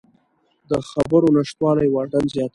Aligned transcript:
د 0.69 0.71
خبرو 0.89 1.27
نشتوالی 1.35 1.87
واټن 1.91 2.23
زیاتوي 2.33 2.49